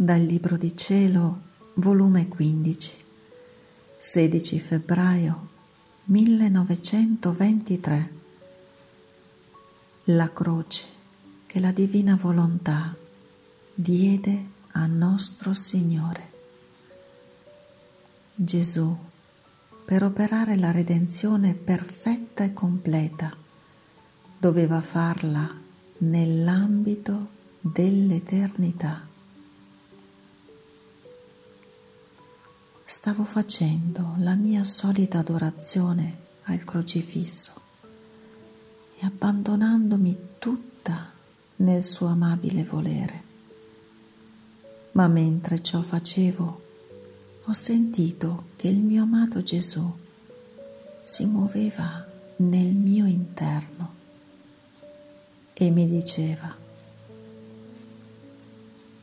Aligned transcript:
Dal 0.00 0.20
Libro 0.20 0.56
di 0.56 0.76
Cielo, 0.76 1.40
volume 1.74 2.28
15, 2.28 3.04
16 3.98 4.60
febbraio 4.60 5.48
1923. 6.04 8.12
La 10.04 10.32
croce 10.32 10.86
che 11.46 11.58
la 11.58 11.72
divina 11.72 12.14
volontà 12.14 12.94
diede 13.74 14.44
a 14.70 14.86
nostro 14.86 15.52
Signore. 15.52 16.30
Gesù, 18.36 18.96
per 19.84 20.04
operare 20.04 20.56
la 20.56 20.70
redenzione 20.70 21.54
perfetta 21.54 22.44
e 22.44 22.52
completa, 22.52 23.36
doveva 24.38 24.80
farla 24.80 25.52
nell'ambito 25.98 27.30
dell'eternità. 27.58 29.07
Stavo 32.90 33.24
facendo 33.24 34.14
la 34.16 34.34
mia 34.34 34.64
solita 34.64 35.18
adorazione 35.18 36.20
al 36.44 36.64
crocifisso 36.64 37.52
e 38.98 39.04
abbandonandomi 39.04 40.16
tutta 40.38 41.12
nel 41.56 41.84
suo 41.84 42.06
amabile 42.06 42.64
volere. 42.64 43.22
Ma 44.92 45.06
mentre 45.06 45.60
ciò 45.60 45.82
facevo, 45.82 46.62
ho 47.44 47.52
sentito 47.52 48.46
che 48.56 48.68
il 48.68 48.78
mio 48.78 49.02
amato 49.02 49.42
Gesù 49.42 49.94
si 51.02 51.26
muoveva 51.26 52.06
nel 52.36 52.74
mio 52.74 53.04
interno 53.04 53.94
e 55.52 55.68
mi 55.68 55.86
diceva, 55.86 56.56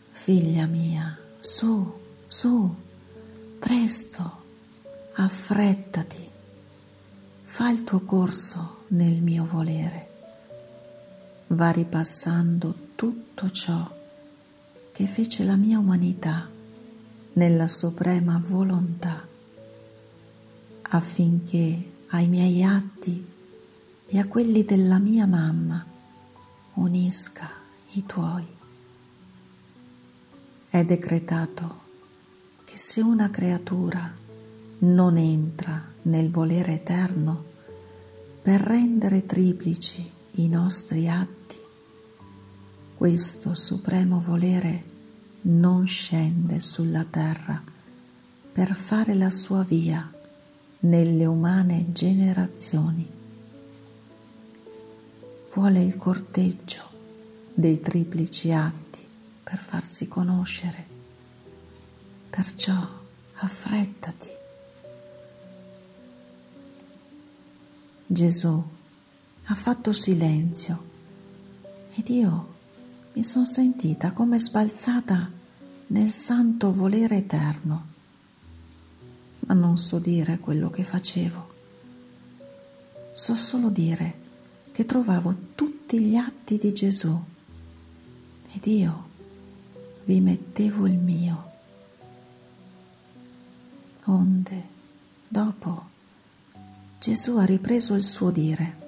figlia 0.10 0.66
mia, 0.66 1.16
su, 1.40 2.00
su, 2.28 2.84
presto, 3.66 4.44
affrettati, 5.16 6.30
fa 7.46 7.72
il 7.72 7.84
tuo 7.84 8.02
corso 8.02 8.84
nel 8.90 9.24
mio 9.24 9.44
volere, 9.44 10.12
va 11.48 11.72
ripassando 11.72 12.92
tutto 12.94 13.50
ciò 13.50 13.92
che 14.92 15.08
fece 15.08 15.44
la 15.44 15.56
mia 15.56 15.80
umanità 15.80 16.48
nella 17.34 17.68
suprema 17.68 18.40
volontà, 18.46 19.28
affinché 20.84 21.92
ai 22.10 22.28
miei 22.28 22.64
atti 22.64 23.28
e 24.06 24.20
a 24.20 24.28
quelli 24.28 24.64
della 24.64 25.00
mia 25.00 25.26
mamma 25.26 25.84
unisca 26.76 27.50
i 27.94 28.06
tuoi. 28.06 28.46
È 30.70 30.86
decretato 30.86 31.85
che 32.66 32.78
se 32.78 33.00
una 33.00 33.30
creatura 33.30 34.14
non 34.80 35.16
entra 35.16 35.82
nel 36.04 36.30
volere 36.30 36.74
eterno 36.74 37.44
per 38.42 38.60
rendere 38.60 39.26
triplici 39.26 40.12
i 40.32 40.50
nostri 40.50 41.08
atti, 41.08 41.56
questo 42.98 43.54
supremo 43.54 44.20
volere 44.20 44.84
non 45.42 45.86
scende 45.86 46.60
sulla 46.60 47.06
terra 47.06 47.62
per 48.52 48.74
fare 48.74 49.14
la 49.14 49.30
sua 49.30 49.64
via 49.64 50.12
nelle 50.80 51.26
umane 51.26 51.92
generazioni. 51.92 53.10
Vuole 55.54 55.82
il 55.82 55.96
corteggio 55.96 56.84
dei 57.54 57.80
triplici 57.80 58.52
atti 58.52 59.06
per 59.44 59.58
farsi 59.58 60.08
conoscere. 60.08 60.95
Perciò 62.36 62.74
affrettati. 63.36 64.28
Gesù 68.06 68.64
ha 69.46 69.56
fatto 69.56 69.94
silenzio 69.94 70.84
ed 71.96 72.10
io 72.10 72.54
mi 73.14 73.24
sono 73.24 73.46
sentita 73.46 74.12
come 74.12 74.38
sbalzata 74.38 75.32
nel 75.88 76.10
santo 76.10 76.74
volere 76.74 77.16
eterno, 77.16 77.86
ma 79.48 79.54
non 79.54 79.78
so 79.78 80.00
dire 80.00 80.38
quello 80.40 80.70
che 80.70 80.84
facevo. 80.84 81.54
So 83.14 83.36
solo 83.38 83.70
dire 83.70 84.20
che 84.74 84.84
trovavo 84.84 85.34
tutti 85.56 86.02
gli 86.02 86.18
atti 86.18 86.58
di 86.58 86.74
Gesù 86.74 87.18
ed 88.52 88.66
io 88.66 89.10
vi 90.04 90.20
mettevo 90.20 90.86
il 90.86 90.98
mio. 90.98 91.54
Onde, 94.08 94.64
dopo, 95.28 95.84
Gesù 97.00 97.38
ha 97.38 97.46
ripreso 97.46 97.96
il 97.96 98.04
suo 98.04 98.30
dire. 98.30 98.84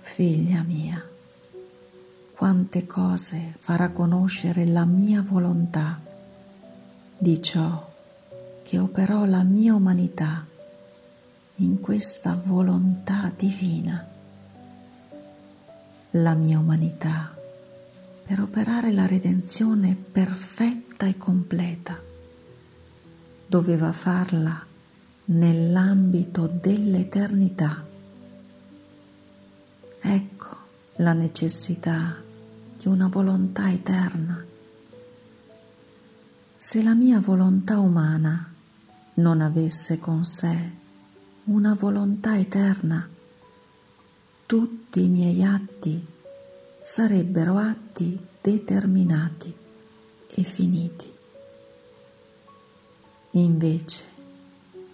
Figlia 0.00 0.62
mia, 0.62 1.04
quante 2.34 2.86
cose 2.86 3.56
farà 3.58 3.90
conoscere 3.90 4.64
la 4.64 4.86
mia 4.86 5.20
volontà 5.20 6.00
di 7.18 7.42
ciò 7.42 7.92
che 8.62 8.78
operò 8.78 9.26
la 9.26 9.42
mia 9.42 9.74
umanità 9.74 10.46
in 11.56 11.78
questa 11.78 12.40
volontà 12.42 13.30
divina. 13.36 14.08
La 16.12 16.32
mia 16.32 16.58
umanità 16.58 17.36
per 18.22 18.40
operare 18.40 18.92
la 18.92 19.04
redenzione 19.04 19.94
perfetta 19.94 21.04
e 21.04 21.18
completa 21.18 22.12
doveva 23.46 23.92
farla 23.92 24.64
nell'ambito 25.26 26.46
dell'eternità. 26.46 27.84
Ecco 30.00 30.56
la 30.96 31.12
necessità 31.12 32.22
di 32.76 32.88
una 32.88 33.08
volontà 33.08 33.70
eterna. 33.70 34.44
Se 36.56 36.82
la 36.82 36.94
mia 36.94 37.20
volontà 37.20 37.78
umana 37.78 38.52
non 39.14 39.40
avesse 39.40 39.98
con 39.98 40.24
sé 40.24 40.72
una 41.44 41.74
volontà 41.74 42.38
eterna, 42.38 43.08
tutti 44.46 45.02
i 45.02 45.08
miei 45.08 45.42
atti 45.44 46.06
sarebbero 46.80 47.56
atti 47.56 48.18
determinati 48.40 49.54
e 50.26 50.42
finiti. 50.42 51.13
Invece, 53.36 54.04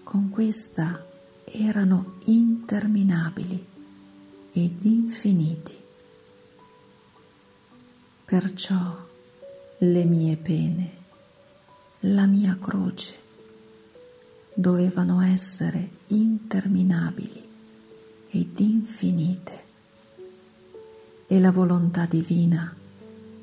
con 0.02 0.30
questa 0.30 1.06
erano 1.44 2.16
interminabili 2.24 3.66
ed 4.52 4.82
infiniti. 4.82 5.76
Perciò 8.24 8.96
le 9.80 10.04
mie 10.04 10.36
pene, 10.36 10.92
la 12.00 12.24
mia 12.26 12.56
croce, 12.58 13.14
dovevano 14.54 15.20
essere 15.20 15.90
interminabili 16.06 17.46
ed 18.30 18.58
infinite. 18.58 19.64
E 21.26 21.38
la 21.38 21.50
volontà 21.50 22.06
divina 22.06 22.74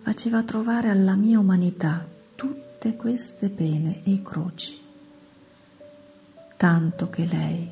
faceva 0.01 0.41
trovare 0.41 0.89
alla 0.89 1.15
mia 1.15 1.37
umanità 1.37 2.03
tutte 2.33 2.95
queste 2.95 3.51
pene 3.51 4.01
e 4.03 4.23
croci, 4.23 4.85
tanto 6.57 7.07
che 7.11 7.25
lei 7.25 7.71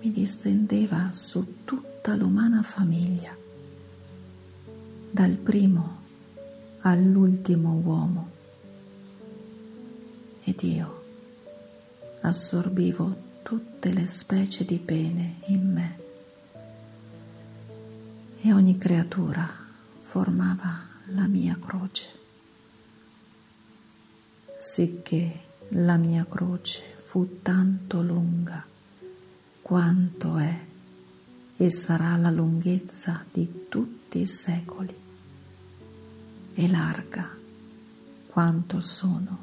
mi 0.00 0.10
distendeva 0.10 1.10
su 1.12 1.64
tutta 1.64 2.16
l'umana 2.16 2.62
famiglia, 2.62 3.36
dal 5.10 5.36
primo 5.36 6.00
all'ultimo 6.80 7.74
uomo. 7.74 8.30
Ed 10.42 10.62
io 10.62 11.04
assorbivo 12.22 13.26
tutte 13.42 13.92
le 13.92 14.06
specie 14.06 14.64
di 14.64 14.78
pene 14.78 15.40
in 15.46 15.70
me 15.70 15.98
e 18.40 18.52
ogni 18.54 18.78
creatura 18.78 19.46
formava 20.00 20.86
la 21.08 21.26
mia 21.26 21.58
croce, 21.60 22.08
sicché 24.56 25.40
la 25.70 25.98
mia 25.98 26.24
croce 26.26 26.97
fu 27.08 27.40
tanto 27.40 28.02
lunga 28.02 28.62
quanto 29.62 30.36
è 30.36 30.60
e 31.56 31.70
sarà 31.70 32.16
la 32.16 32.28
lunghezza 32.28 33.24
di 33.32 33.64
tutti 33.70 34.20
i 34.20 34.26
secoli 34.26 34.94
e 36.52 36.68
larga 36.68 37.34
quanto 38.26 38.80
sono 38.80 39.38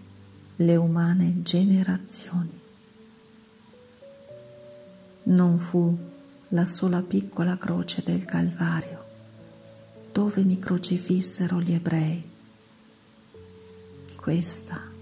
le 0.57 0.75
umane 0.75 1.41
generazioni. 1.41 2.59
Non 5.23 5.57
fu 5.57 5.97
la 6.49 6.65
sola 6.65 7.01
piccola 7.01 7.57
croce 7.57 8.03
del 8.05 8.25
Calvario 8.25 9.05
dove 10.11 10.43
mi 10.43 10.59
crocifissero 10.59 11.59
gli 11.59 11.73
ebrei 11.73 12.29
Questa 14.15 14.93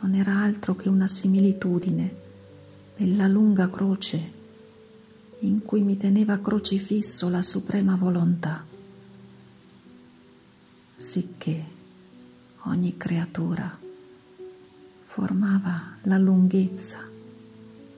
non 0.00 0.14
era 0.14 0.38
altro 0.38 0.74
che 0.74 0.88
una 0.88 1.06
similitudine 1.06 2.28
della 2.96 3.26
lunga 3.26 3.68
croce 3.68 4.38
in 5.40 5.62
cui 5.62 5.82
mi 5.82 5.96
teneva 5.96 6.38
crocifisso 6.38 7.28
la 7.28 7.42
suprema 7.42 7.96
volontà, 7.96 8.64
sicché 10.96 11.64
ogni 12.64 12.96
creatura 12.96 13.78
formava 15.04 15.96
la 16.02 16.18
lunghezza 16.18 16.98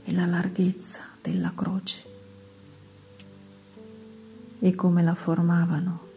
e 0.05 0.13
la 0.13 0.27
larghezza 0.27 1.01
della 1.21 1.53
croce. 1.55 2.11
E 4.59 4.75
come 4.75 5.03
la 5.03 5.15
formavano, 5.15 6.09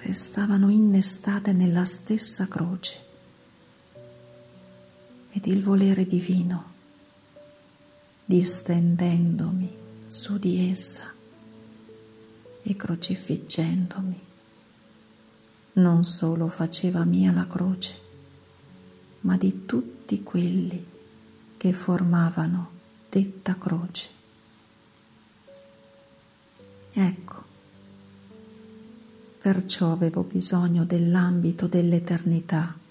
restavano 0.00 0.68
innestate 0.68 1.52
nella 1.52 1.84
stessa 1.84 2.46
croce 2.48 3.05
ed 5.36 5.44
il 5.44 5.62
volere 5.62 6.06
divino, 6.06 6.72
distendendomi 8.24 9.70
su 10.06 10.38
di 10.38 10.70
essa 10.70 11.12
e 12.62 12.74
crocifiggendomi, 12.74 14.24
non 15.74 16.04
solo 16.04 16.48
faceva 16.48 17.04
mia 17.04 17.32
la 17.32 17.46
croce, 17.46 17.94
ma 19.20 19.36
di 19.36 19.66
tutti 19.66 20.22
quelli 20.22 20.82
che 21.58 21.72
formavano 21.74 22.70
detta 23.10 23.58
croce. 23.58 24.08
Ecco, 26.94 27.44
perciò 29.38 29.92
avevo 29.92 30.22
bisogno 30.22 30.86
dell'ambito 30.86 31.66
dell'eternità 31.66 32.84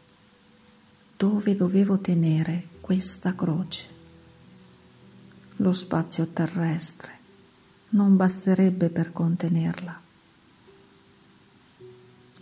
dove 1.26 1.56
dovevo 1.56 1.98
tenere 1.98 2.68
questa 2.82 3.34
croce. 3.34 3.88
Lo 5.56 5.74
spazio 5.74 6.28
terrestre 6.28 7.14
non 7.90 8.16
basterebbe 8.16 8.92
per 8.92 9.12
contenerla. 9.12 10.02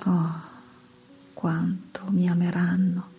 Oh, 0.05 0.41
quanto 1.33 2.01
mi 2.09 2.27
ameranno 2.27 3.11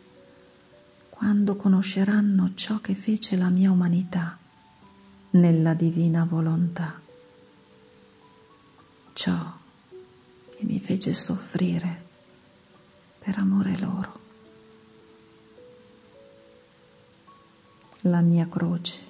quando 1.08 1.56
conosceranno 1.56 2.52
ciò 2.54 2.80
che 2.82 2.94
fece 2.94 3.34
la 3.38 3.48
mia 3.48 3.70
umanità 3.70 4.36
nella 5.30 5.72
divina 5.72 6.26
volontà, 6.26 7.00
ciò 9.14 9.56
che 10.54 10.64
mi 10.64 10.78
fece 10.78 11.14
soffrire 11.14 12.04
per 13.18 13.38
amore 13.38 13.78
loro. 13.78 14.23
La 18.06 18.20
mia 18.20 18.46
croce. 18.48 19.00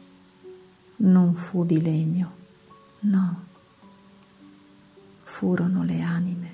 Non 0.99 1.35
fu 1.35 1.65
di 1.65 1.83
legno, 1.83 2.37
no, 3.01 3.45
furono 5.25 5.83
le 5.83 6.01
anime. 6.01 6.53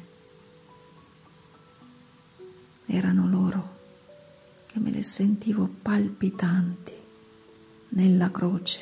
Erano 2.86 3.28
loro 3.28 3.78
che 4.64 4.80
me 4.80 4.90
le 4.90 5.02
sentivo 5.02 5.68
palpitanti 5.82 6.94
nella 7.90 8.30
croce 8.30 8.80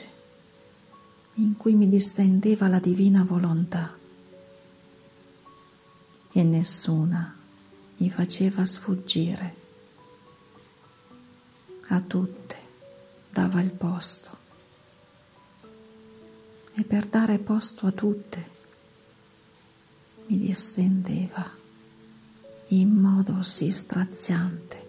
in 1.34 1.56
cui 1.56 1.74
mi 1.74 1.88
distendeva 1.88 2.68
la 2.68 2.78
divina 2.78 3.24
volontà. 3.24 3.92
E 6.30 6.42
nessuna 6.44 7.36
mi 7.96 8.08
faceva 8.08 8.64
sfuggire. 8.64 9.56
A 11.88 12.00
tutte 12.00 12.47
dava 13.38 13.60
il 13.60 13.70
posto. 13.70 14.36
E 16.74 16.82
per 16.82 17.06
dare 17.06 17.38
posto 17.38 17.86
a 17.86 17.92
tutte 17.92 18.56
mi 20.26 20.38
distendeva 20.38 21.48
in 22.68 22.88
modo 22.90 23.40
sì 23.42 23.70
straziante 23.70 24.86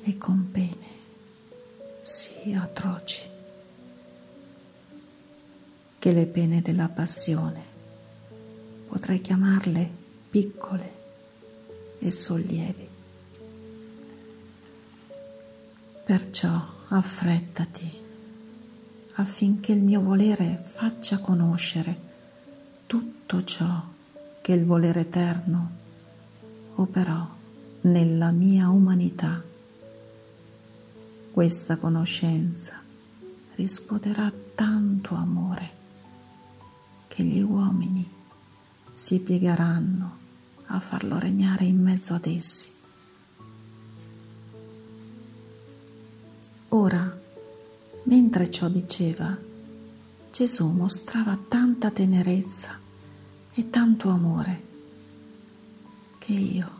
e 0.00 0.16
con 0.16 0.48
pene 0.50 0.86
sì 2.00 2.54
atroci 2.54 3.28
che 5.98 6.12
le 6.12 6.26
pene 6.26 6.62
della 6.62 6.88
passione 6.88 7.62
potrei 8.88 9.20
chiamarle 9.20 9.90
piccole 10.30 10.98
e 11.98 12.10
sollievi. 12.10 12.99
Perciò 16.10 16.60
affrettati 16.88 17.88
affinché 19.14 19.70
il 19.70 19.80
mio 19.80 20.00
volere 20.00 20.60
faccia 20.64 21.18
conoscere 21.18 22.00
tutto 22.88 23.44
ciò 23.44 23.80
che 24.40 24.52
il 24.52 24.64
volere 24.64 25.02
eterno 25.02 25.70
operò 26.74 27.28
nella 27.82 28.32
mia 28.32 28.70
umanità. 28.70 29.40
Questa 31.30 31.76
conoscenza 31.76 32.82
riscuoterà 33.54 34.32
tanto 34.56 35.14
amore 35.14 35.70
che 37.06 37.22
gli 37.22 37.40
uomini 37.40 38.10
si 38.92 39.20
piegheranno 39.20 40.16
a 40.66 40.80
farlo 40.80 41.20
regnare 41.20 41.66
in 41.66 41.80
mezzo 41.80 42.14
ad 42.14 42.26
essi. 42.26 42.78
Ora, 46.72 47.20
mentre 48.04 48.48
ciò 48.48 48.68
diceva, 48.68 49.36
Gesù 50.30 50.68
mostrava 50.68 51.36
tanta 51.48 51.90
tenerezza 51.90 52.78
e 53.52 53.70
tanto 53.70 54.08
amore 54.08 54.62
che 56.18 56.32
io, 56.32 56.70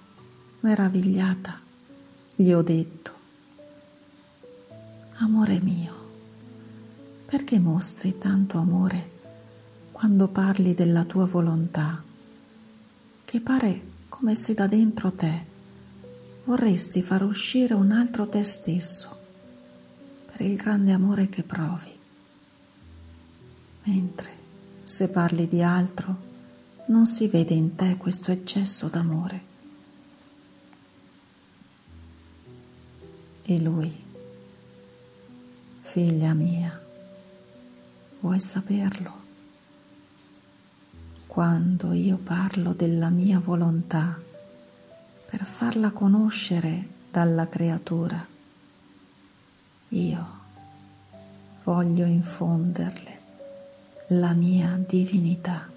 meravigliata, 0.60 1.58
gli 2.36 2.52
ho 2.52 2.62
detto, 2.62 3.18
Amore 5.16 5.58
mio, 5.60 5.94
perché 7.26 7.58
mostri 7.58 8.16
tanto 8.16 8.58
amore 8.58 9.10
quando 9.90 10.28
parli 10.28 10.72
della 10.72 11.02
tua 11.02 11.26
volontà, 11.26 12.00
che 13.24 13.40
pare 13.40 13.82
come 14.08 14.36
se 14.36 14.54
da 14.54 14.68
dentro 14.68 15.12
te 15.12 15.44
vorresti 16.44 17.02
far 17.02 17.24
uscire 17.24 17.74
un 17.74 17.90
altro 17.90 18.28
te 18.28 18.42
stesso 18.44 19.19
per 20.30 20.40
il 20.40 20.56
grande 20.56 20.92
amore 20.92 21.28
che 21.28 21.42
provi. 21.42 21.98
Mentre 23.84 24.30
se 24.84 25.08
parli 25.08 25.48
di 25.48 25.62
altro 25.62 26.28
non 26.86 27.06
si 27.06 27.28
vede 27.28 27.54
in 27.54 27.74
te 27.74 27.96
questo 27.96 28.30
eccesso 28.30 28.88
d'amore. 28.88 29.48
E 33.42 33.60
lui, 33.60 33.92
figlia 35.80 36.34
mia, 36.34 36.80
vuoi 38.20 38.40
saperlo? 38.40 39.18
Quando 41.26 41.92
io 41.92 42.16
parlo 42.16 42.72
della 42.72 43.08
mia 43.08 43.38
volontà 43.38 44.20
per 45.26 45.44
farla 45.44 45.90
conoscere 45.90 46.88
dalla 47.10 47.48
creatura, 47.48 48.26
io 49.90 50.38
voglio 51.64 52.04
infonderle 52.04 53.18
la 54.08 54.32
mia 54.32 54.80
divinità. 54.86 55.68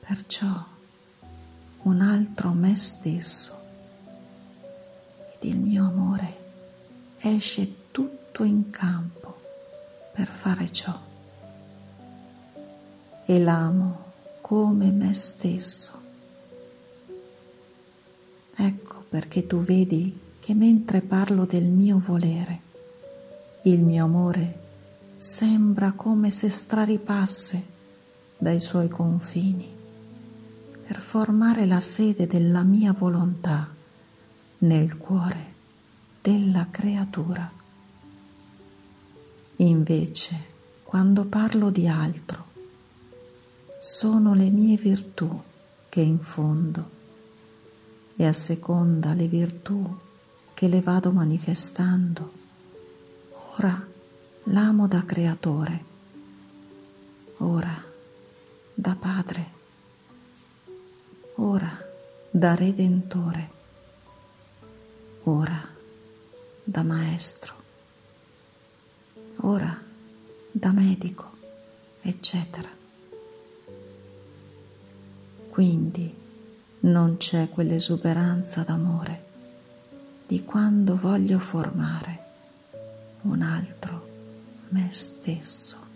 Perciò 0.00 0.64
un 1.82 2.00
altro 2.00 2.52
me 2.52 2.74
stesso 2.76 3.60
ed 5.34 5.50
il 5.50 5.60
mio 5.60 5.84
amore 5.84 6.46
esce 7.18 7.90
tutto 7.90 8.42
in 8.42 8.70
campo 8.70 9.40
per 10.12 10.28
fare 10.28 10.72
ciò. 10.72 10.98
E 13.26 13.38
l'amo 13.38 14.12
come 14.40 14.90
me 14.90 15.12
stesso. 15.12 16.00
Ecco 18.56 19.04
perché 19.10 19.46
tu 19.46 19.60
vedi 19.60 20.26
che 20.48 20.54
mentre 20.54 21.02
parlo 21.02 21.44
del 21.44 21.64
mio 21.64 21.98
volere, 21.98 22.60
il 23.64 23.82
mio 23.82 24.04
amore 24.04 24.60
sembra 25.16 25.92
come 25.92 26.30
se 26.30 26.48
straripasse 26.48 27.66
dai 28.38 28.58
suoi 28.58 28.88
confini 28.88 29.70
per 30.86 31.00
formare 31.00 31.66
la 31.66 31.80
sede 31.80 32.26
della 32.26 32.62
mia 32.62 32.94
volontà 32.94 33.68
nel 34.60 34.96
cuore 34.96 35.52
della 36.22 36.68
creatura. 36.70 37.52
Invece, 39.56 40.36
quando 40.82 41.26
parlo 41.26 41.68
di 41.68 41.86
altro, 41.86 42.46
sono 43.78 44.32
le 44.32 44.48
mie 44.48 44.78
virtù 44.78 45.42
che 45.90 46.00
infondo 46.00 46.90
e 48.16 48.24
a 48.24 48.32
seconda 48.32 49.12
le 49.12 49.28
virtù 49.28 50.06
che 50.58 50.66
le 50.66 50.80
vado 50.80 51.12
manifestando, 51.12 52.32
ora 53.56 53.80
l'amo 54.46 54.88
da 54.88 55.04
creatore, 55.04 55.84
ora 57.36 57.80
da 58.74 58.96
padre, 58.98 59.50
ora 61.36 61.70
da 62.28 62.56
redentore, 62.56 63.50
ora 65.22 65.64
da 66.64 66.82
maestro, 66.82 67.54
ora 69.42 69.80
da 70.50 70.72
medico, 70.72 71.36
eccetera. 72.00 72.68
Quindi 75.50 76.12
non 76.80 77.16
c'è 77.16 77.48
quell'esuberanza 77.48 78.64
d'amore 78.64 79.26
di 80.28 80.44
quando 80.44 80.94
voglio 80.94 81.38
formare 81.38 82.24
un 83.22 83.40
altro 83.40 84.08
me 84.68 84.88
stesso. 84.90 85.87